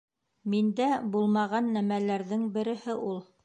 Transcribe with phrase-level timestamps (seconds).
[0.53, 3.25] Миндә булмаған нәмәләрҙең береһе ул.